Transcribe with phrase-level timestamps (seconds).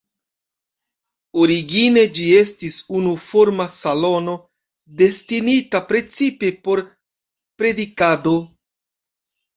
[1.41, 4.35] Origine ĝi estis unuforma salono,
[5.03, 6.83] destinita precipe por
[7.61, 8.35] predikado.